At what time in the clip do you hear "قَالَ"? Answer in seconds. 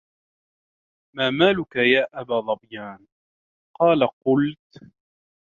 3.79-4.07